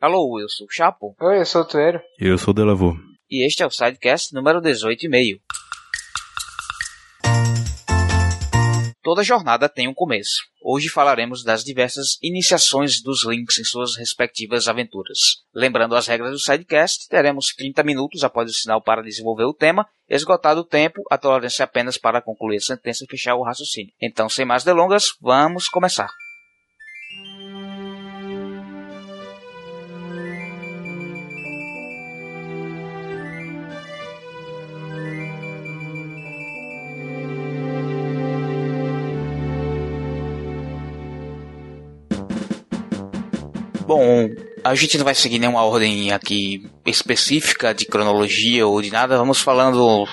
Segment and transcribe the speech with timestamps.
[0.00, 1.16] Alô, eu sou o Chapo.
[1.20, 2.00] Oi, eu sou o Tuero.
[2.20, 2.94] Eu sou o Delavô.
[3.28, 5.40] E este é o Sidecast número 18,5.
[9.02, 10.36] Toda jornada tem um começo.
[10.62, 15.18] Hoje falaremos das diversas iniciações dos links em suas respectivas aventuras.
[15.52, 19.84] Lembrando as regras do Sidecast, teremos 30 minutos após o sinal para desenvolver o tema.
[20.08, 23.92] Esgotado o tempo, a tolerância apenas para concluir a sentença e fechar o raciocínio.
[24.00, 26.08] Então, sem mais delongas, vamos começar.
[43.88, 44.28] Bom,
[44.62, 49.16] a gente não vai seguir nenhuma ordem aqui específica de cronologia ou de nada.
[49.16, 50.06] Vamos falando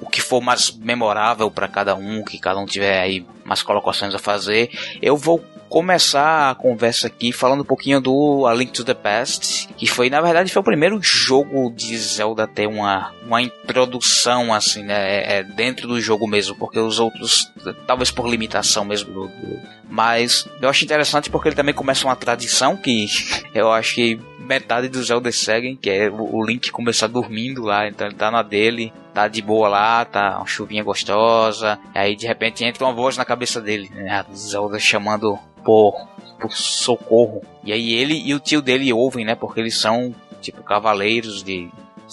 [0.00, 4.14] o que for mais memorável para cada um, que cada um tiver aí mais colocações
[4.14, 4.70] a fazer.
[5.02, 9.68] Eu vou começar a conversa aqui falando um pouquinho do A Link to the Past,
[9.76, 14.52] que foi, na verdade, foi o primeiro jogo de Zelda a ter uma, uma introdução,
[14.52, 17.52] assim, né, é, é dentro do jogo mesmo, porque os outros,
[17.86, 22.16] talvez por limitação mesmo do, do, mas eu acho interessante porque ele também começa uma
[22.16, 23.06] tradição que
[23.54, 28.06] eu acho que metade dos Zelda seguem, que é o Link começar dormindo lá, então
[28.06, 32.64] ele tá na dele, tá de boa lá, tá uma chuvinha gostosa, aí de repente
[32.64, 36.08] entra uma voz na cabeça dele, né, Zelda chamando por,
[36.40, 37.42] por socorro.
[37.62, 39.34] E aí ele e o tio dele ouvem, né?
[39.34, 41.68] Porque eles são, tipo, cavaleiros de.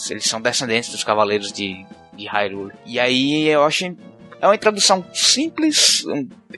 [0.09, 2.73] Eles são descendentes dos cavaleiros de, de Hyrule.
[2.86, 3.86] E aí eu acho.
[4.42, 6.03] É uma introdução simples.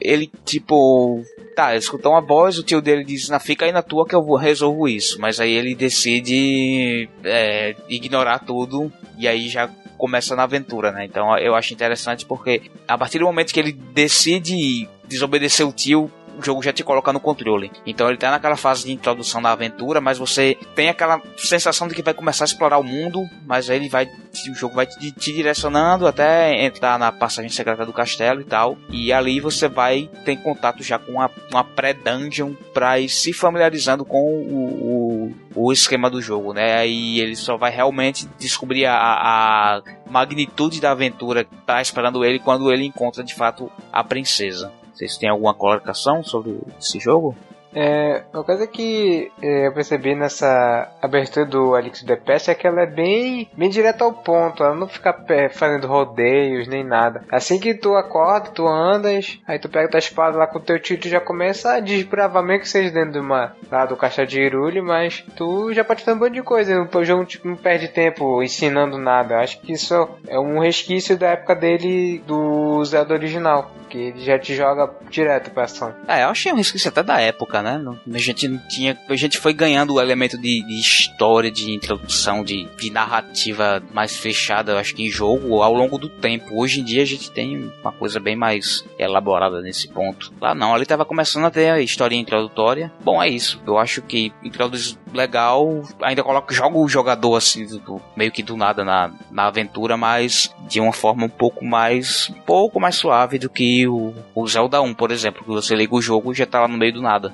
[0.02, 1.24] Ele, tipo.
[1.58, 4.24] Tá, escutou uma voz, o tio dele diz: Na fica aí na tua que eu
[4.24, 5.20] vou resolvo isso.
[5.20, 8.94] Mas aí ele decide é, ignorar tudo.
[9.18, 11.06] E aí já começa na aventura, né?
[11.06, 16.12] Então eu acho interessante porque a partir do momento que ele decide desobedecer o tio,
[16.38, 17.72] o jogo já te coloca no controle.
[17.86, 21.96] Então ele tá naquela fase de introdução da aventura, mas você tem aquela sensação de
[21.96, 24.08] que vai começar a explorar o mundo, mas aí ele vai
[24.50, 28.78] o jogo vai te, te direcionando até entrar na passagem secreta do castelo e tal.
[28.90, 34.06] E ali você vai ter contato já com uma, uma pré-dungeon pra ir se familiarizando
[34.06, 36.88] com o, o, o, esquema do jogo, né?
[36.88, 42.38] E ele só vai realmente descobrir a, a magnitude da aventura que tá esperando ele
[42.38, 44.72] quando ele encontra de fato a princesa.
[44.98, 47.36] Vocês têm alguma colocação sobre esse jogo?
[47.74, 52.68] É, uma coisa que é, eu percebi nessa abertura do Alix the Pest é que
[52.68, 55.16] ela é bem, bem direta ao ponto, ela não fica
[55.52, 57.24] fazendo rodeios nem nada.
[57.32, 60.80] Assim que tu acorda, tu andas, aí tu pega tua espada lá com o teu
[60.80, 64.26] tio, tu já começa a desbravar meio que vocês dentro de uma, lá do caixa
[64.26, 67.56] de Irule, mas tu já pode fazer um monte de coisa, o jogo tipo, não
[67.56, 69.40] perde tempo ensinando nada.
[69.40, 69.94] Acho que isso
[70.28, 75.52] é um resquício da época dele do Zelda original, que ele já te joga direto
[75.52, 75.94] pra ação.
[76.08, 77.84] É, eu achei um resquício até da época, né?
[78.14, 78.98] A gente não tinha.
[79.10, 84.16] A gente foi ganhando o elemento de, de história, de introdução, de, de, narrativa mais
[84.16, 86.60] fechada, acho que em jogo, ao longo do tempo.
[86.60, 90.34] Hoje em dia a gente tem uma coisa bem mais elaborada nesse ponto.
[90.42, 92.92] Lá não, ali tava começando a ter a história introdutória.
[93.04, 93.62] Bom, é isso.
[93.66, 95.82] Eu acho que introduz legal.
[96.02, 100.54] Ainda coloca, joga o jogador assim, do, meio que do nada na, na aventura, mas
[100.68, 102.30] de uma forma um pouco mais.
[102.30, 105.44] um pouco mais suave do que o, o Zelda 1, por exemplo.
[105.44, 107.34] Que você liga o jogo e já tá lá no meio do nada.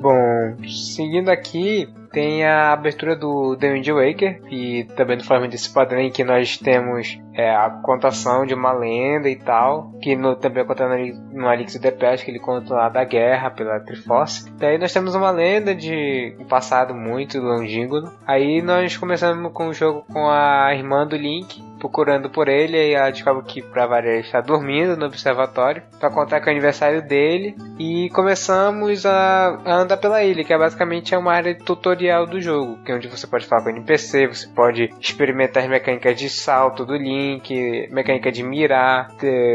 [0.00, 6.00] Bom, seguindo aqui, tem a abertura do The Wind Waker, e também forma desse padrão
[6.00, 10.64] em que nós temos é, a contação de uma lenda e tal, que no, também
[10.64, 10.96] conta no,
[11.32, 14.50] no Alix the Pest, que ele conta lá da guerra pela Triforce.
[14.52, 18.10] Daí nós temos uma lenda de um passado muito longínquo.
[18.26, 22.94] Aí nós começamos com o jogo com a irmã do Link, procurando por ele e
[22.94, 27.02] ela descobre que pra variar está dormindo no observatório para contar que é o aniversário
[27.02, 32.26] dele e começamos a, a, andar pela ilha que é basicamente é uma área tutorial
[32.26, 35.68] do jogo que é onde você pode falar com o NPC você pode experimentar as
[35.68, 39.08] mecânicas de salto do Link mecânica de mirar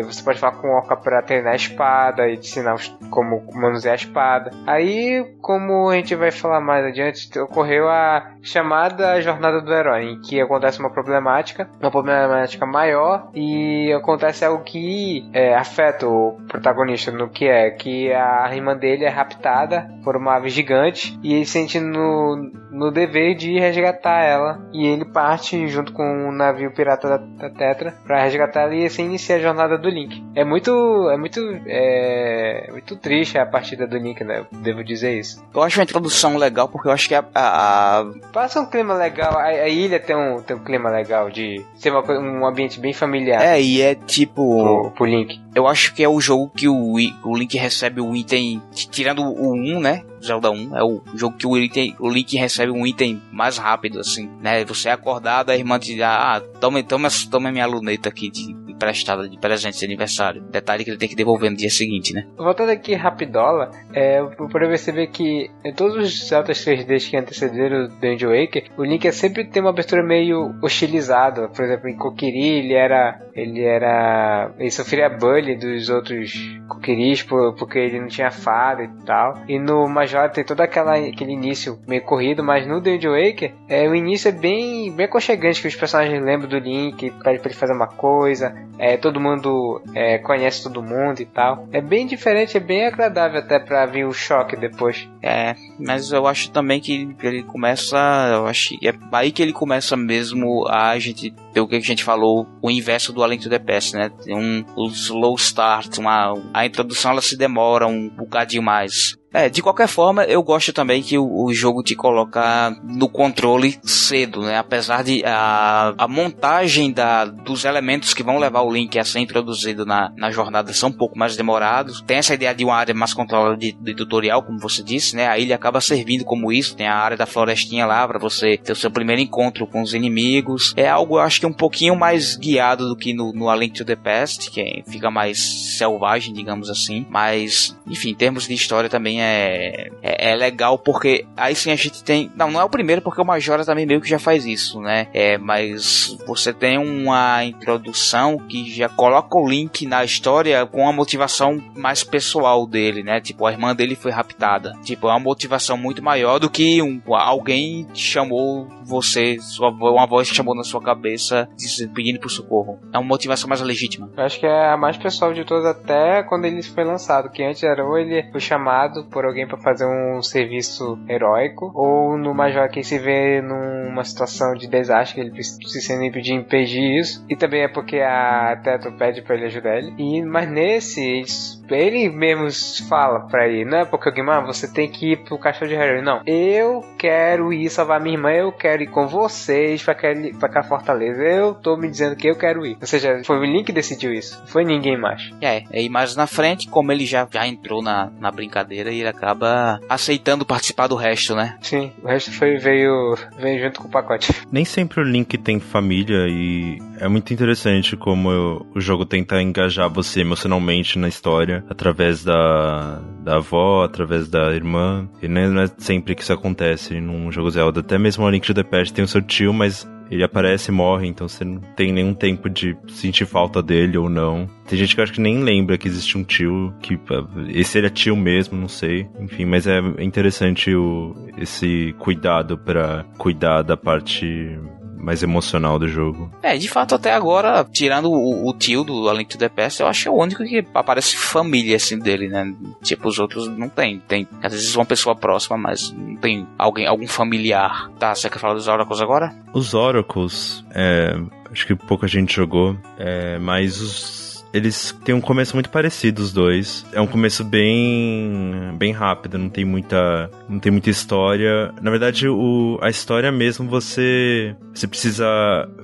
[0.03, 2.75] você pode falar com o Orca para treinar a espada e ensinar
[3.09, 4.51] como manusear a espada.
[4.67, 10.21] Aí como a gente vai falar mais adiante ocorreu a chamada jornada do herói em
[10.21, 16.37] que acontece uma problemática uma problemática problemática maior e acontece algo que é, afeta o
[16.47, 21.33] protagonista no que é que a irmã dele é raptada por uma ave gigante e
[21.33, 26.31] ele sente no, no dever de resgatar ela e ele parte junto com o um
[26.31, 30.23] navio pirata da, da Tetra para resgatar ela e assim inicia a jornada do Link.
[30.35, 30.71] É muito
[31.09, 34.45] é muito é, muito triste a partida do Link, né?
[34.51, 35.43] Devo dizer isso.
[35.53, 38.05] Eu acho uma introdução legal porque eu acho que a, a...
[38.33, 39.37] passa um clima legal.
[39.37, 42.93] A, a ilha tem um tem um clima legal de ser uma um ambiente bem
[42.93, 43.43] familiar.
[43.43, 44.63] É, e é tipo.
[44.63, 45.39] Pro, pro Link.
[45.53, 48.61] Eu acho que é o jogo que o, o Link recebe o item.
[48.71, 50.03] Tirando o 1, né?
[50.23, 53.99] Zelda 1 é o jogo que o, item, o Link recebe um item mais rápido,
[53.99, 54.63] assim, né?
[54.65, 58.53] Você é acordado, a irmã te diz, ah, toma, toma, toma minha luneta aqui de
[58.81, 60.41] emprestada de presente de aniversário.
[60.41, 62.25] Detalhe que ele tem que devolver no dia seguinte, né?
[62.35, 67.85] Voltando aqui rapidola, é, eu pude perceber que em todos os Zelda 3Ds que antecederam
[67.85, 71.47] o Dungeon Waker, o Link é sempre tem uma abertura meio hostilizada.
[71.49, 73.21] Por exemplo, em Kokiri ele era.
[73.35, 74.51] ele era.
[74.57, 76.33] ele sofria bullying dos outros
[76.67, 77.23] Kokiris
[77.57, 79.37] porque ele não tinha fada e tal.
[79.47, 83.87] E no Majora tem todo aquela, aquele início meio corrido, mas no Dungeon Waker é,
[83.87, 87.53] o início é bem, bem aconchegante, que os personagens lembram do Link, pede pra ele
[87.53, 91.67] fazer uma coisa, é, todo mundo é, conhece todo mundo e tal.
[91.71, 95.07] É bem diferente, é bem agradável até pra vir o choque depois.
[95.21, 97.97] É, mas eu acho também que ele começa,
[98.33, 102.03] eu acho, é aí que ele começa mesmo a gente ter o que a gente
[102.03, 104.09] falou, o inverso do Além to the Past, né?
[104.23, 109.15] Tem um, um slow start, uma, a introdução ela se demora um bocadinho mais.
[109.33, 113.79] É, de qualquer forma, eu gosto também que o, o, jogo te coloca no controle
[113.81, 114.57] cedo, né?
[114.57, 119.19] Apesar de a, a montagem da, dos elementos que vão levar o Link a ser
[119.19, 122.01] introduzido na, na jornada são um pouco mais demorados.
[122.01, 125.27] Tem essa ideia de uma área mais controlada de, de tutorial, como você disse, né?
[125.27, 126.75] A ilha acaba servindo como isso.
[126.75, 129.93] Tem a área da florestinha lá para você ter o seu primeiro encontro com os
[129.93, 130.73] inimigos.
[130.75, 133.77] É algo, eu acho que um pouquinho mais guiado do que no, no A Link
[133.77, 137.05] to the Past, que fica mais selvagem, digamos assim.
[137.09, 141.75] Mas, enfim, em termos de história também é, é, é, legal porque aí sim a
[141.75, 142.31] gente tem.
[142.35, 145.07] Não, não é o primeiro porque o Majora também meio que já faz isso, né?
[145.13, 150.93] É, mas você tem uma introdução que já coloca o Link na história com uma
[150.93, 153.19] motivação mais pessoal dele, né?
[153.21, 154.73] Tipo, a irmã dele foi raptada.
[154.83, 160.27] Tipo, é uma motivação muito maior do que um, alguém chamou você, sua, uma voz
[160.27, 161.47] chamou na sua cabeça
[161.93, 162.79] pedindo por socorro.
[162.93, 164.09] É uma motivação mais legítima.
[164.17, 167.43] Eu acho que é a mais pessoal de todas até quando ele foi lançado, que
[167.43, 172.33] antes era ou ele foi chamado por alguém para fazer um serviço heróico, ou no
[172.33, 177.63] Major que se vê numa situação de desastre, ele precisa impedir impedir isso, e também
[177.63, 179.93] é porque a Teto pede para ele ajudar ele.
[179.97, 181.23] E, mas nesse,
[181.69, 182.47] ele mesmo
[182.87, 185.75] fala pra ele, não é porque alguém, ah, você tem que ir pro castelo de
[185.75, 186.01] Harry.
[186.01, 190.47] Não, eu quero ir salvar minha irmã, eu quero ir com vocês pra, aquele, pra
[190.47, 191.21] aquela fortaleza.
[191.21, 192.77] Eu tô me dizendo que eu quero ir.
[192.79, 195.31] Ou seja, foi o Link que decidiu isso, foi ninguém mais.
[195.41, 199.79] É, e mais na frente, como ele já, já entrou na, na brincadeira, ele acaba
[199.89, 201.57] aceitando participar do resto, né?
[201.61, 204.33] Sim, o resto foi, veio, veio junto com o pacote.
[204.51, 209.41] Nem sempre o Link tem família e é muito interessante como eu, o jogo tenta
[209.41, 215.09] engajar você emocionalmente na história através da, da avó, através da irmã.
[215.21, 217.79] E não é sempre que isso acontece num jogo Zelda.
[217.79, 220.73] Até mesmo o Link to the Past tem o seu tio, mas ele aparece e
[220.73, 224.47] morre, então você não tem nenhum tempo de sentir falta dele ou não.
[224.67, 226.99] Tem gente que eu acho que nem lembra que existe um tio, que
[227.47, 229.07] esse ele é tio mesmo, não sei.
[229.19, 234.59] Enfim, mas é interessante o, esse cuidado para cuidar da parte
[235.01, 236.31] mais emocional do jogo.
[236.41, 239.81] É, de fato, até agora, tirando o, o tio do A Link to the Past,
[239.81, 242.53] eu acho que é o único que aparece família, assim, dele, né?
[242.81, 243.99] Tipo, os outros não tem.
[244.07, 247.89] Tem, às vezes, uma pessoa próxima, mas não tem alguém, algum familiar.
[247.99, 249.35] Tá, você quer falar dos Oracles agora?
[249.53, 251.19] Os Oracles, é,
[251.51, 254.21] acho que pouca gente jogou, é, mas os
[254.53, 256.85] eles têm um começo muito parecido os dois.
[256.91, 261.71] É um começo bem bem rápido, não tem muita não tem muita história.
[261.79, 265.27] Na verdade, o, a história mesmo você você precisa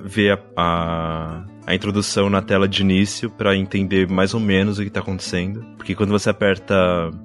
[0.04, 4.82] ver a, a a introdução na tela de início para entender mais ou menos o
[4.82, 5.62] que tá acontecendo.
[5.76, 6.74] Porque quando você aperta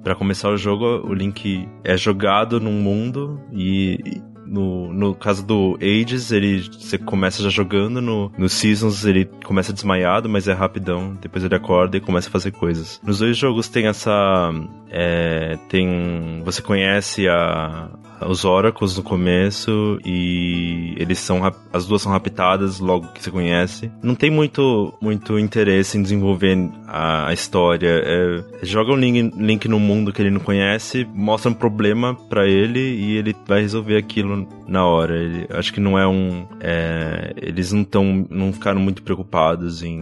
[0.02, 3.98] para começar o jogo, o Link é jogado num mundo e
[4.46, 9.72] no, no caso do Ages, ele você começa já jogando, no, no Seasons ele começa
[9.72, 13.00] desmaiado, mas é rapidão, depois ele acorda e começa a fazer coisas.
[13.02, 14.50] Nos dois jogos tem essa.
[14.90, 16.42] É, tem.
[16.44, 17.88] Você conhece a,
[18.26, 21.40] os Oracles no começo e eles são
[21.72, 23.90] as duas são raptadas logo que você conhece.
[24.02, 28.02] Não tem muito muito interesse em desenvolver a, a história.
[28.04, 32.46] É, joga um link, link no mundo que ele não conhece, mostra um problema para
[32.46, 35.16] ele e ele vai resolver aquilo na hora.
[35.16, 40.00] Ele, acho que não é um é, eles não estão não ficaram muito preocupados em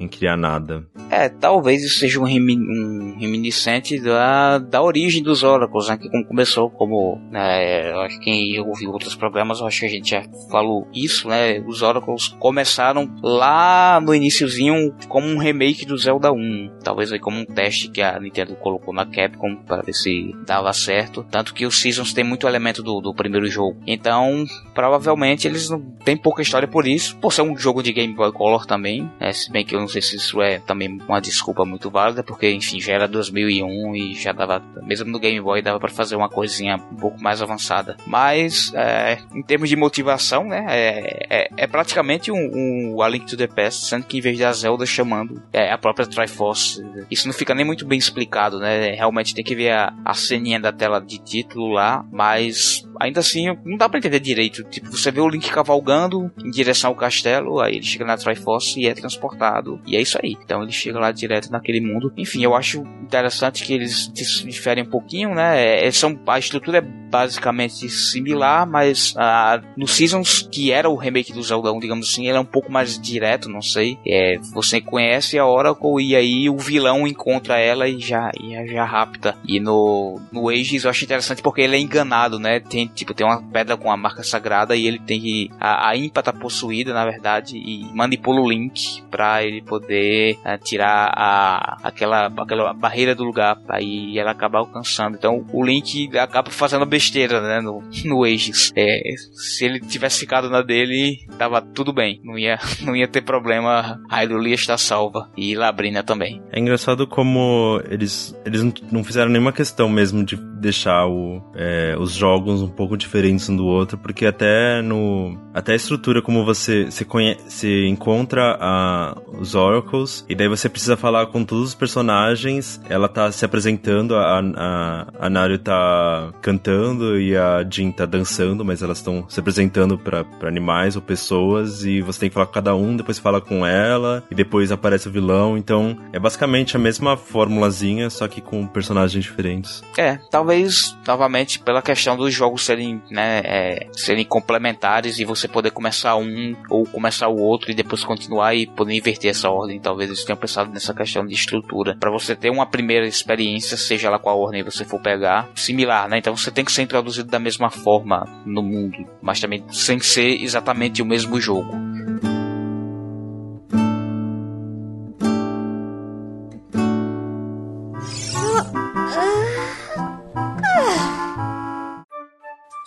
[0.00, 0.84] em criar nada.
[1.10, 5.98] É, talvez isso seja um, remi um reminiscente da, da origem dos Oracles, né?
[5.98, 10.22] Que começou como, né, acho que quem ouviu outros programas, acho que a gente já
[10.50, 11.60] falou isso, né?
[11.66, 17.40] Os Oracles começaram lá no iníciozinho como um remake do Zelda 1, talvez aí como
[17.40, 21.66] um teste que a Nintendo colocou na Capcom para ver se dava certo, tanto que
[21.66, 23.78] os Seasons tem muito elemento do, do primeiro jogo.
[23.86, 28.14] Então, provavelmente eles não têm pouca história por isso, por ser um jogo de Game
[28.14, 29.32] Boy Color também, né?
[29.32, 32.50] Se bem que eu não sei se isso é também uma desculpa muito válida, porque
[32.50, 36.28] enfim, já era 2001 e já dava, mesmo no Game Boy, dava para fazer uma
[36.28, 37.96] coisinha um pouco mais avançada.
[38.06, 43.26] Mas, é, em termos de motivação, né, é, é, é praticamente um, um, A Link
[43.26, 47.26] to the Past, sendo que em vez da Zelda chamando é, a própria Triforce, isso
[47.26, 50.72] não fica nem muito bem explicado, né, realmente tem que ver a, a ceninha da
[50.72, 54.62] tela de título lá, mas ainda assim não dá para entender direito.
[54.64, 58.78] Tipo, você vê o Link cavalgando em direção ao castelo, aí ele chega na Triforce
[58.78, 59.79] e é transportado.
[59.86, 60.36] E é isso aí.
[60.42, 62.12] Então ele chega lá direto naquele mundo.
[62.16, 65.86] Enfim, eu acho interessante que eles diferem um pouquinho, né?
[65.86, 71.32] É, são, a estrutura é basicamente similar, mas ah, no Seasons, que era o remake
[71.32, 73.98] do Zelda 1, digamos assim, ele é um pouco mais direto, não sei.
[74.06, 78.84] É, você conhece a Oracle e aí o vilão encontra ela e já, e já
[78.84, 79.36] rapta.
[79.44, 82.60] E no, no Ages eu acho interessante porque ele é enganado, né?
[82.60, 85.50] Tem, tipo, tem uma pedra com a marca sagrada e ele tem que.
[85.58, 90.58] A, a Impa tá possuída, na verdade, e manipula o Link pra ele poder uh,
[90.62, 93.56] tirar a, aquela, aquela barreira do lugar.
[93.68, 95.16] Aí ela acaba alcançando.
[95.16, 97.60] Então o Link acaba fazendo besteira, né?
[97.60, 98.72] No, no Ages.
[98.76, 99.00] É,
[99.32, 102.20] se ele tivesse ficado na dele, tava tudo bem.
[102.24, 104.00] Não ia, não ia ter problema.
[104.10, 105.30] A Hyrule está salva.
[105.36, 106.42] E Labrina também.
[106.50, 112.12] É engraçado como eles, eles não fizeram nenhuma questão mesmo de deixar o, é, os
[112.12, 116.90] jogos um pouco diferentes um do outro, porque até no até a estrutura como você
[116.90, 121.74] você, conhece, você encontra a, os Oracles e daí você precisa falar com todos os
[121.74, 122.80] personagens.
[122.88, 128.64] Ela tá se apresentando, a, a, a Naru tá cantando e a Jin tá dançando,
[128.64, 132.52] mas elas estão se apresentando para animais ou pessoas e você tem que falar com
[132.52, 135.56] cada um, depois fala com ela e depois aparece o vilão.
[135.56, 139.82] Então é basicamente a mesma formulazinha, só que com personagens diferentes.
[139.96, 145.70] É, talvez novamente pela questão dos jogos serem, né, é, serem complementares e você poder
[145.70, 149.80] começar um ou começar o outro e depois continuar e poder inverter essa ordem.
[149.80, 151.96] Talvez eles tenham pensado nessa questão de estrutura.
[151.98, 156.18] para você ter uma primeira experiência, seja lá qual ordem você for pegar, similar, né?
[156.18, 160.42] Então você tem que ser introduzido da mesma forma no mundo, mas também sem ser
[160.42, 161.70] exatamente o mesmo jogo.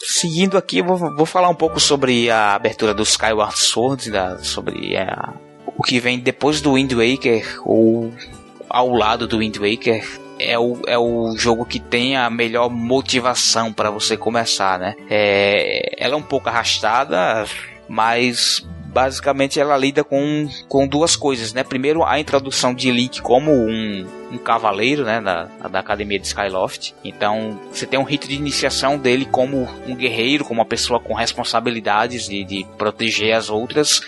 [0.06, 4.38] seguindo aqui, eu vou, vou falar um pouco sobre a abertura do Skyward Sword, da,
[4.38, 8.12] sobre a, é, o que vem depois do Wind Waker, ou
[8.70, 10.22] ao lado do Wind Waker.
[10.40, 14.96] É o, é o jogo que tem a melhor motivação para você começar, né?
[15.10, 17.46] É, ela é um pouco arrastada,
[17.88, 21.64] mas basicamente ela lida com, com duas coisas, né?
[21.64, 25.22] Primeiro, a introdução de Link como um, um cavaleiro, né?
[25.22, 26.94] Da, da academia de Skyloft.
[27.04, 31.14] Então, você tem um rito de iniciação dele como um guerreiro, como uma pessoa com
[31.14, 34.02] responsabilidades de, de proteger as outras.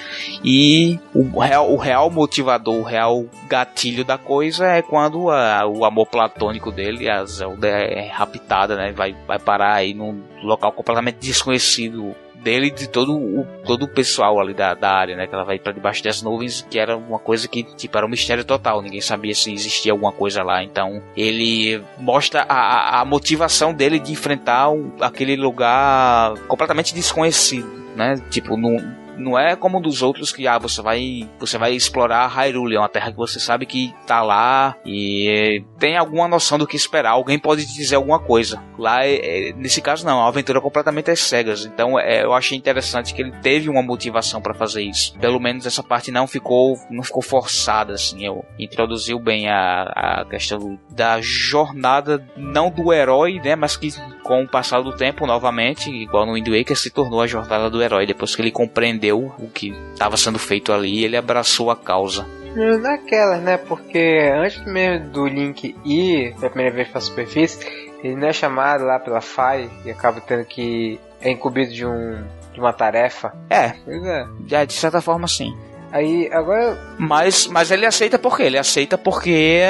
[0.44, 5.86] E o real, o real motivador, o real gatilho da coisa é quando a, o
[5.86, 8.92] amor platônico dele, a Zelda, é raptada, né?
[8.92, 12.16] Vai, vai parar aí num local completamente desconhecido
[12.46, 15.26] dele e de todo o, todo o pessoal ali da, da área, né?
[15.26, 18.10] Que ela vai para debaixo das nuvens, que era uma coisa que, tipo, era um
[18.10, 18.84] mistério total.
[18.84, 20.64] Ninguém sabia se existia alguma coisa lá.
[20.64, 24.68] Então, ele mostra a, a motivação dele de enfrentar
[25.02, 28.22] aquele lugar completamente desconhecido, né?
[28.30, 32.28] Tipo, não não é como um dos outros que ah, você vai você vai explorar
[32.28, 36.68] Hyrule, é uma terra que você sabe que tá lá e tem alguma noção do
[36.68, 37.12] que esperar.
[37.12, 38.62] Alguém pode te dizer alguma coisa.
[38.78, 41.66] Lá, é, é, nesse caso, não, a aventura é completamente às cegas.
[41.66, 45.18] Então, é, eu achei interessante que ele teve uma motivação para fazer isso.
[45.20, 48.26] Pelo menos essa parte não ficou não ficou forçada, assim.
[48.26, 53.94] Eu introduziu bem a, a questão da jornada, não do herói, né, mas que
[54.24, 57.82] com o passar do tempo, novamente, igual no Wind Waker, se tornou a jornada do
[57.82, 61.70] herói depois que ele compreendeu entendeu o que estava sendo feito ali e ele abraçou
[61.70, 62.26] a causa.
[62.56, 63.58] Naquelas, né?
[63.58, 67.60] Porque antes mesmo do Link ir pela primeira vez para a superfície,
[68.04, 71.00] ele não é chamado lá pela FAI e acaba tendo que.
[71.22, 72.24] é incumbido de um.
[72.54, 73.34] de uma tarefa.
[73.50, 73.72] É.
[73.84, 74.26] Pois é.
[74.48, 75.54] Já, de certa forma, sim.
[75.92, 76.78] Aí, agora.
[76.98, 78.44] Mas, mas ele aceita por quê?
[78.44, 79.62] Ele aceita porque,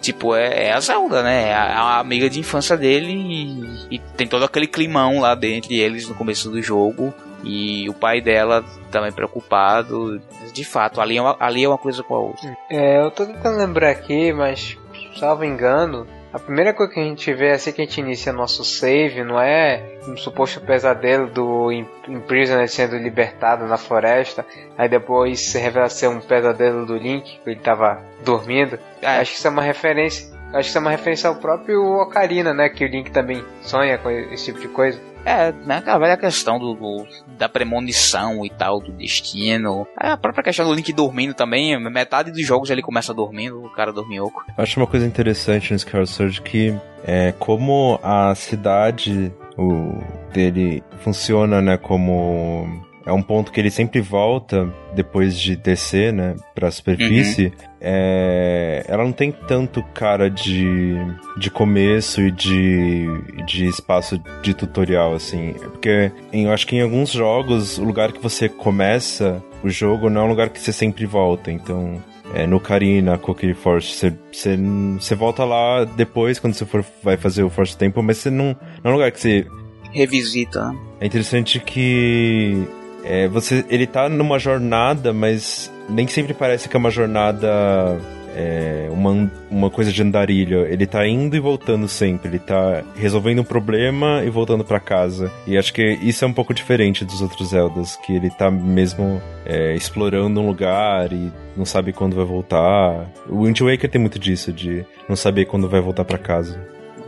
[0.00, 1.48] tipo, é, é a Zelda, né?
[1.48, 5.68] É a, a, amiga de infância dele e, e, tem todo aquele climão lá dentro
[5.68, 7.14] de eles no começo do jogo.
[7.48, 10.20] E o pai dela também preocupado.
[10.52, 12.56] De fato, ali é uma, ali é uma coisa com a outra.
[12.68, 14.76] É, eu tô tentando lembrar aqui, mas
[15.16, 18.62] salvo engano, a primeira coisa que a gente vê assim que a gente inicia nosso
[18.62, 24.44] save não é um suposto pesadelo do Imprisoned sendo libertado na floresta,
[24.76, 28.78] aí depois se revela ser um pesadelo do Link, que ele tava dormindo.
[29.00, 29.18] É.
[29.18, 30.35] Acho que isso é uma referência.
[30.56, 32.68] Acho que isso é uma referência ao próprio Ocarina, né?
[32.68, 34.98] Que o Link também sonha com esse tipo de coisa.
[35.24, 37.04] É, né, aquela velha questão do, do,
[37.36, 39.84] da premonição e tal, do destino.
[40.00, 41.76] É a própria questão do Link dormindo também.
[41.90, 44.44] Metade dos jogos ele começa dormindo, o cara dorminhoco.
[44.56, 46.72] Eu acho uma coisa interessante no Skyward Sword que
[47.04, 49.98] é como a cidade o,
[50.32, 56.34] dele funciona, né, como é um ponto que ele sempre volta depois de descer, né,
[56.54, 57.46] pra superfície.
[57.46, 57.52] Uhum.
[57.80, 60.96] É, ela não tem tanto cara de,
[61.38, 63.06] de começo e de,
[63.46, 65.52] de espaço de tutorial, assim.
[65.52, 70.10] Porque em, eu acho que em alguns jogos, o lugar que você começa o jogo
[70.10, 71.50] não é um lugar que você sempre volta.
[71.50, 72.02] Então,
[72.34, 77.50] é, no Karina, Cookie Force, você, volta lá depois, quando você for vai fazer o
[77.50, 79.46] Force Temple, mas você não, não é um lugar que você
[79.92, 80.74] revisita.
[81.00, 82.66] É interessante que
[83.08, 87.98] é, você, ele tá numa jornada, mas nem sempre parece que é uma jornada
[88.36, 90.66] é, uma, uma coisa de andarilho.
[90.66, 92.28] Ele tá indo e voltando sempre.
[92.28, 95.32] Ele tá resolvendo um problema e voltando para casa.
[95.46, 99.22] E acho que isso é um pouco diferente dos outros Zeldas, que ele tá mesmo
[99.46, 103.08] é, explorando um lugar e não sabe quando vai voltar.
[103.28, 106.60] O Wind Waker tem muito disso, de não saber quando vai voltar para casa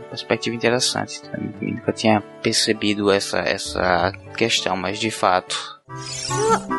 [0.09, 1.21] perspectiva interessante.
[1.31, 6.69] Eu nunca tinha percebido essa, essa questão, mas de fato no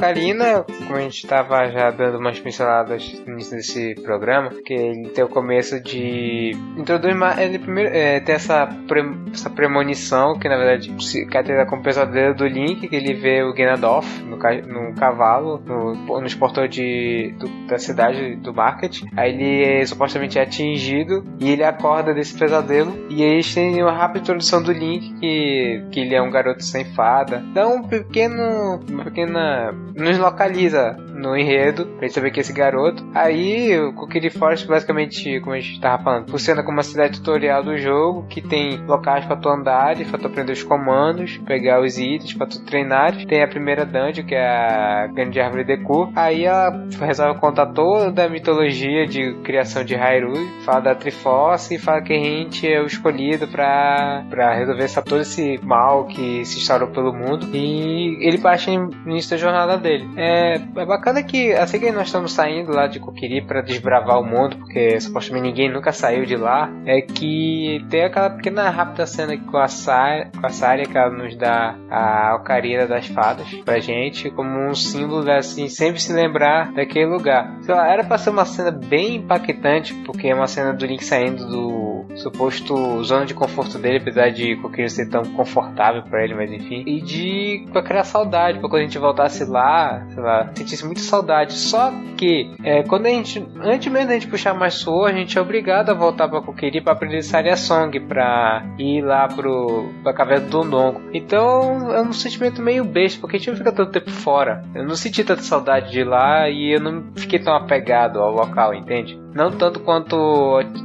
[0.00, 5.10] Ocarina, como a gente estava já dando umas pinceladas no início desse programa, que ele
[5.10, 10.56] tem o começo de introduz ele primeiro é, tem essa pre, essa premonição que na
[10.56, 15.58] verdade se caracteriza como pesadelo do Link, que ele vê o Ganondorf no, no cavalo
[15.66, 19.02] no, nos portões de, do, da cidade do Market.
[19.14, 23.82] Aí ele é, supostamente atingido e ele acorda desse pesadelo e aí a gente tem
[23.82, 27.44] uma rápida introdução do Link que, que ele é um garoto sem fada.
[27.52, 33.04] Dá um pequeno uma pequena nos localiza no enredo, pra gente saber que esse garoto.
[33.14, 37.62] Aí o Cookie Forest, basicamente, como a gente tava falando, funciona como uma cidade tutorial
[37.62, 41.98] do jogo, que tem locais pra tu andar, pra tu aprender os comandos, pegar os
[41.98, 43.14] itens, pra tu treinar.
[43.26, 46.12] Tem a primeira dungeon, que é a Grande Árvore de Cu.
[46.14, 51.78] Aí ela resolve contar toda a mitologia de criação de Hyrule, fala da Triforce e
[51.78, 56.44] fala que a gente é o escolhido pra, pra resolver essa, todo esse mal que
[56.44, 57.46] se instaurou pelo mundo.
[57.52, 60.08] E ele baixa no início da jornada dele.
[60.16, 64.24] É, é bacana que, assim que nós estamos saindo lá de Kokiri para desbravar o
[64.24, 69.36] mundo, porque supostamente ninguém nunca saiu de lá, é que tem aquela pequena rápida cena
[69.36, 73.80] com a Saria, com a Saria que ela nos dá a Ocarina das Fadas pra
[73.80, 77.58] gente, como um símbolo assim, sempre se lembrar daquele lugar.
[77.62, 81.46] Então, era pra ser uma cena bem impactante, porque é uma cena do Link saindo
[81.46, 86.52] do suposto zona de conforto dele, apesar de Kokiri ser tão confortável para ele, mas
[86.52, 89.69] enfim, e de com aquela saudade, pra quando a gente voltasse lá
[90.08, 91.54] sei lá, sentisse muita saudade.
[91.54, 95.36] Só que, é, quando a gente, antes mesmo da gente puxar mais suor, a gente
[95.36, 100.12] é obrigado a voltar pra Kokiri pra aprender Saria Song, pra ir lá pro, pra
[100.12, 101.00] caverna do Dondongo.
[101.12, 104.64] Então, é um sentimento meio besta, porque a gente não fica tanto tempo fora.
[104.74, 108.74] Eu não senti tanta saudade de lá e eu não fiquei tão apegado ao local,
[108.74, 109.18] entende?
[109.34, 110.16] Não tanto quanto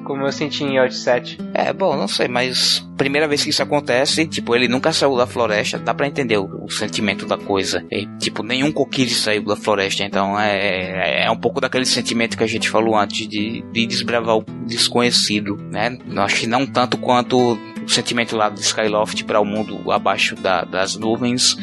[0.03, 1.38] como eu senti em Outset.
[1.53, 5.27] É, bom, não sei, mas primeira vez que isso acontece, tipo, ele nunca saiu da
[5.27, 7.84] floresta, dá para entender o, o, sentimento da coisa.
[7.91, 12.38] E, tipo, nenhum Kokiri saiu da floresta, então é, é, é um pouco daquele sentimento
[12.38, 15.97] que a gente falou antes de, de desbravar o desconhecido, né?
[16.17, 20.63] Acho que não tanto quanto o sentimento lá do Skyloft para o mundo abaixo da,
[20.63, 21.58] das nuvens,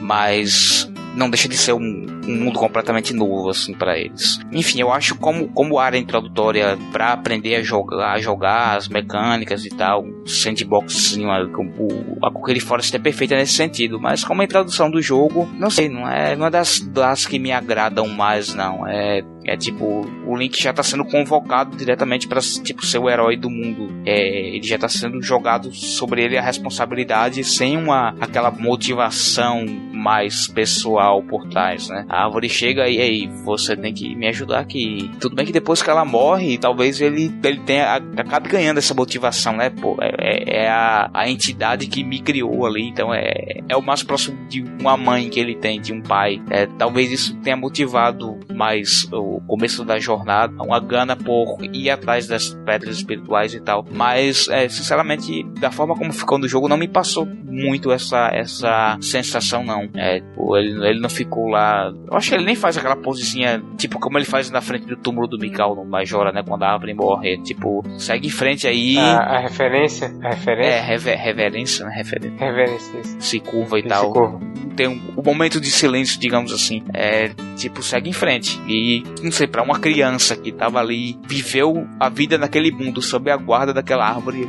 [0.00, 4.38] mas não deixa de ser um, um mundo completamente novo assim para eles.
[4.50, 9.64] Enfim, eu acho como como área introdutória para aprender a jogar, a jogar as mecânicas
[9.64, 14.44] e tal, sandbox assim, a, a Cookie Forest é perfeita nesse sentido, mas como a
[14.44, 18.54] introdução do jogo, não sei, não é, não é das, das que me agradam mais
[18.54, 23.10] não, é é tipo, o Link já tá sendo convocado diretamente para tipo ser o
[23.10, 23.92] herói do mundo.
[24.06, 29.64] É, ele já tá sendo jogado sobre ele a responsabilidade sem uma aquela motivação
[30.02, 32.04] mais pessoal por trás, né?
[32.08, 35.10] A árvore chega e aí, você tem que me ajudar aqui.
[35.20, 39.56] Tudo bem que depois que ela morre, talvez ele, ele tenha acabe ganhando essa motivação,
[39.56, 39.70] né?
[39.70, 43.82] Pô, é, é, é a, a entidade que me criou ali, então é, é o
[43.82, 46.42] mais próximo de uma mãe que ele tem, de um pai.
[46.50, 52.28] É, talvez isso tenha motivado mais o começo da jornada, uma gana por ir atrás
[52.28, 53.84] das pedras espirituais e tal.
[53.90, 58.96] Mas, é, sinceramente, da forma como ficou no jogo, não me passou muito essa, essa
[59.00, 59.88] sensação, não.
[59.96, 61.92] É, tipo, ele, ele não ficou lá.
[62.08, 64.96] Eu acho que ele nem faz aquela posezinha, tipo, como ele faz na frente do
[64.96, 66.42] túmulo do Mikau no Majora, né?
[66.46, 67.38] Quando a árvore morre.
[67.42, 68.96] Tipo, segue em frente aí.
[68.96, 70.06] A, a referência?
[70.22, 70.70] A referência?
[70.70, 71.92] É, rever, reverência, né?
[71.96, 72.38] Referência.
[72.38, 73.16] Reverência, isso.
[73.18, 74.12] Se curva e Se tal.
[74.12, 74.40] curva.
[74.76, 76.82] Tem um, um momento de silêncio, digamos assim.
[76.94, 78.51] É, tipo, segue em frente.
[78.66, 83.30] E, não sei, pra uma criança que tava ali, viveu a vida naquele mundo, sob
[83.30, 84.48] a guarda daquela árvore,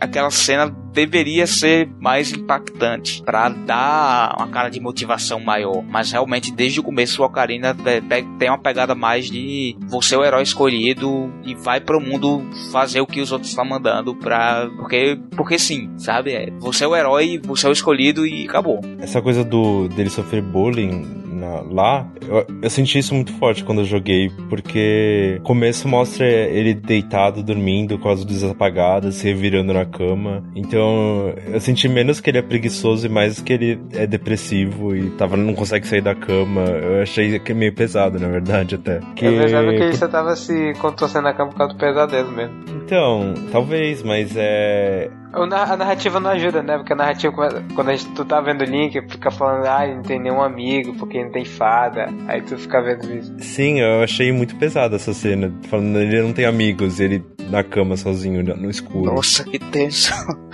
[0.00, 5.82] aquela cena deveria ser mais impactante pra dar uma cara de motivação maior.
[5.88, 10.14] Mas realmente, desde o começo, o Ocarina te- te- tem uma pegada mais de você
[10.14, 14.14] é o herói escolhido e vai pro mundo fazer o que os outros estão mandando
[14.14, 14.68] pra.
[14.76, 16.32] Porque, porque sim, sabe?
[16.32, 18.80] É, você é o herói, você é o escolhido e acabou.
[18.98, 23.80] Essa coisa do dele sofrer bullying na- lá, eu, eu senti isso muito forte quando
[23.80, 29.72] eu joguei, porque o começo mostra ele deitado, dormindo, com as luzes apagadas, se revirando
[29.72, 30.44] na cama.
[30.54, 35.10] Então eu senti menos que ele é preguiçoso e mais que ele é depressivo e
[35.10, 36.62] tava, não consegue sair da cama.
[36.62, 39.00] Eu achei que é meio pesado, na verdade, até.
[39.16, 39.24] Que...
[39.26, 42.54] Eu pensava que você tava se contorcendo na cama por causa do pesadelo mesmo.
[42.84, 45.10] Então, talvez, mas é.
[45.32, 46.76] A narrativa não ajuda, né?
[46.76, 47.32] Porque a narrativa,
[47.74, 50.42] quando a gente, tu tá vendo o Link, fica falando, ah, ele não tem nenhum
[50.42, 52.08] amigo, porque não tem fada.
[52.26, 53.32] Aí tu fica vendo isso.
[53.38, 55.52] Sim, eu achei muito pesada essa cena.
[55.68, 59.14] Falando ele não tem amigos, ele na cama sozinho, no escuro.
[59.14, 60.12] Nossa, que tenso.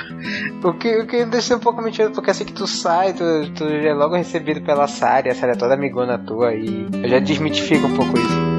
[0.64, 3.64] O que, o que deixa um pouco mentiroso, porque assim que tu sai, tu, tu
[3.64, 7.86] é logo recebido pela Sari, a Sari é toda amigona tua, e eu já desmitifico
[7.86, 8.55] um pouco isso.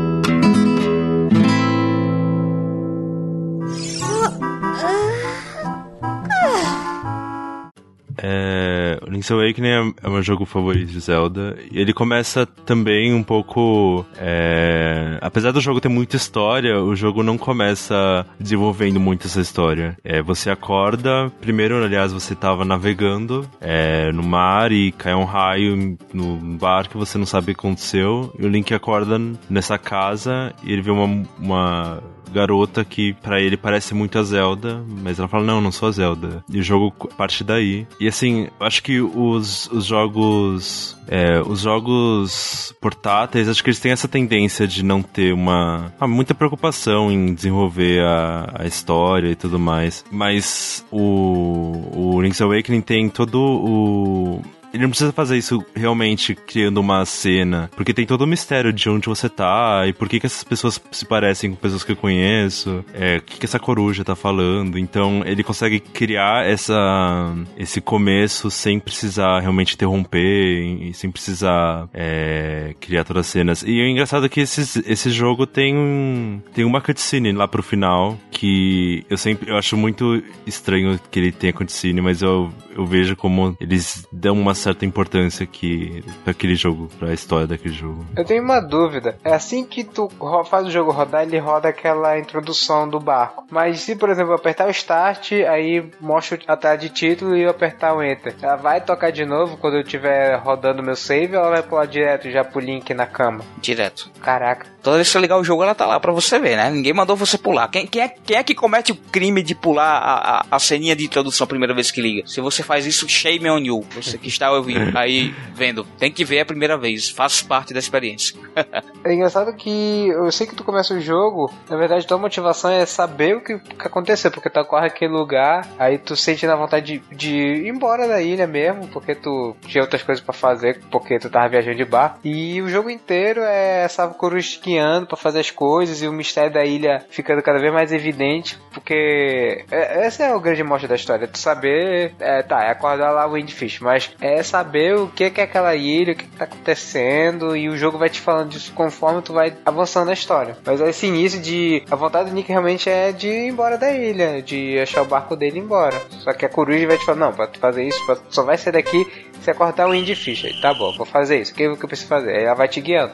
[8.30, 11.58] É, Link's Awakening é, é meu jogo favorito de Zelda.
[11.72, 14.06] E ele começa também um pouco.
[14.18, 19.98] é, apesar do jogo ter muita história, o jogo não começa desenvolvendo muito essa história.
[20.04, 25.98] É, você acorda, primeiro, aliás, você estava navegando é, no mar e caiu um raio
[26.13, 28.34] no barco você não sabe o que aconteceu.
[28.38, 33.58] E o Link acorda nessa casa e ele vê uma, uma garota que pra ele
[33.58, 36.44] parece muito a Zelda, mas ela fala, não, não sou a Zelda.
[36.50, 37.88] E o jogo parte daí.
[38.00, 40.98] E assim, acho que os, os jogos.
[41.08, 45.94] é, os jogos portáteis, acho que eles têm essa tendência de não ter uma.
[46.00, 50.04] ah, muita preocupação em desenvolver a, a história e tudo mais.
[50.12, 54.42] Mas o, o Link's Awakening tem todo o.
[54.74, 58.90] Ele não precisa fazer isso realmente criando uma cena, porque tem todo o mistério de
[58.90, 61.96] onde você tá e por que, que essas pessoas se parecem com pessoas que eu
[61.96, 64.78] conheço, é, o que, que essa coruja tá falando.
[64.78, 72.76] Então ele consegue criar essa, esse começo sem precisar realmente interromper e sem precisar é,
[72.80, 73.64] criar todas as cenas.
[73.66, 78.18] E o engraçado é que esses, esse jogo tem, tem uma cutscene lá pro final
[78.32, 83.16] que eu sempre eu acho muito estranho que ele tenha cutscene, mas eu, eu vejo
[83.16, 88.06] como eles dão uma certa importância que para aquele jogo, para a história daquele jogo.
[88.16, 89.18] Eu tenho uma dúvida.
[89.24, 90.10] É assim que tu
[90.50, 93.46] faz o jogo rodar, ele roda aquela introdução do barco.
[93.50, 97.42] Mas se, por exemplo, eu apertar o start, aí mostra a tela de título e
[97.42, 98.36] eu apertar o enter.
[98.42, 101.86] Ela vai tocar de novo quando eu estiver rodando meu save ou ela vai pular
[101.86, 103.44] direto já pro link na cama?
[103.60, 104.12] Direto.
[104.22, 104.68] Caraca.
[104.84, 106.70] Toda vez que você ligar o jogo, ela tá lá pra você ver, né?
[106.70, 107.68] Ninguém mandou você pular.
[107.68, 110.96] Quem, quem, é, quem é que comete o crime de pular a, a, a ceninha
[110.96, 112.28] de introdução a primeira vez que liga?
[112.28, 113.82] Se você faz isso, shame on you.
[113.96, 115.86] Você que está ouvindo, aí vendo.
[115.98, 117.10] Tem que ver a primeira vez.
[117.10, 118.38] Faz parte da experiência.
[119.04, 122.86] É engraçado que eu sei que tu começa o jogo, na verdade tua motivação é
[122.86, 127.00] saber o que, que aconteceu, porque tu corre aquele lugar, aí tu sente na vontade
[127.10, 131.20] de, de ir embora da ilha mesmo, porque tu tinha outras coisas pra fazer, porque
[131.20, 132.20] tu tava viajando de bar.
[132.24, 136.52] E o jogo inteiro é essa coruja guiando pra fazer as coisas e o mistério
[136.52, 140.96] da ilha ficando cada vez mais evidente, porque é, essa é o grande mostra da
[140.96, 145.24] história, tu saber, é, tá, é acordar lá o Windfish, mas é saber o que
[145.24, 149.22] é aquela ilha, o que, tá acontecendo e o jogo vai te falando disso conforme
[149.22, 150.58] tu vai avançando na história.
[150.65, 154.41] Mas esse início de a vontade do Nick realmente é de ir embora da ilha,
[154.41, 156.00] de achar o barco dele e ir embora.
[156.10, 158.74] Só que a coruja vai te falar, não, pra tu fazer isso, só vai sair
[158.74, 159.06] daqui
[159.41, 160.46] se acordar o Windfish.
[160.46, 161.54] Aí, tá bom, vou fazer isso.
[161.54, 162.36] O que, que eu preciso fazer?
[162.36, 163.13] Aí ela vai te guiando.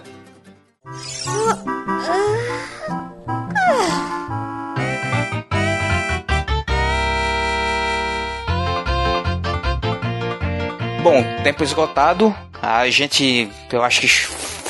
[11.04, 12.34] Bom, tempo esgotado.
[12.62, 14.08] A gente, eu acho que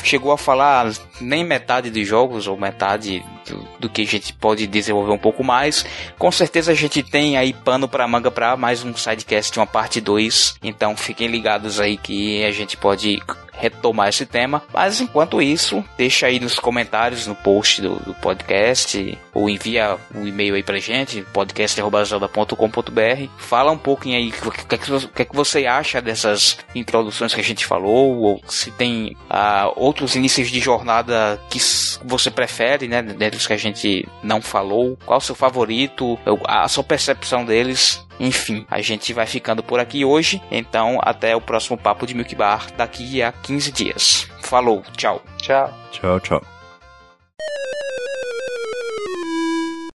[0.04, 4.66] chegou a falar nem metade dos jogos, ou metade do, do que a gente pode
[4.66, 5.86] desenvolver um pouco mais.
[6.18, 10.00] Com certeza a gente tem aí pano pra manga pra mais um sidecast, uma parte
[10.00, 10.56] 2.
[10.60, 14.60] Então fiquem ligados aí que a gente pode retomar esse tema.
[14.72, 20.26] Mas enquanto isso, deixa aí nos comentários no post do, do podcast ou envia um
[20.26, 23.28] e-mail aí pra gente, podcast.zelda.com.br.
[23.36, 27.40] Fala um pouquinho aí o que, que, que, é que você acha dessas introduções que
[27.40, 31.58] a gente falou, ou se tem uh, outros inícios de jornada que
[32.04, 33.02] você prefere, né?
[33.02, 34.96] Dentro dos que a gente não falou.
[35.04, 36.18] Qual o seu favorito?
[36.46, 38.04] A sua percepção deles.
[38.20, 40.40] Enfim, a gente vai ficando por aqui hoje.
[40.50, 44.28] Então, até o próximo Papo de Milk Bar daqui a 15 dias.
[44.42, 45.22] Falou, tchau.
[45.38, 45.72] Tchau.
[45.90, 46.42] Tchau, tchau.